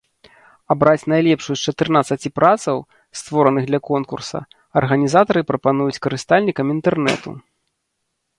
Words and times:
Абраць 0.75 1.07
найлепшую 1.11 1.55
з 1.59 1.67
чатырнаццаці 1.71 2.29
працаў, 2.39 2.77
створаных 3.21 3.63
для 3.67 3.79
конкурса, 3.91 4.37
арганізатары 4.83 5.41
прапануюць 5.51 6.01
карыстальнікам 6.09 6.65
інтэрнэту. 6.79 7.29